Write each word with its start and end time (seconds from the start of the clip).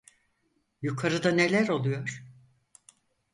Yukarıda 0.81 1.31
neler 1.31 1.67
oluyor? 1.69 2.23